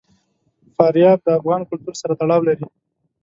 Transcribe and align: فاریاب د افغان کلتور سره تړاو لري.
فاریاب 0.75 1.19
د 1.23 1.27
افغان 1.39 1.61
کلتور 1.69 1.95
سره 2.01 2.13
تړاو 2.19 2.41
لري. 2.47 2.65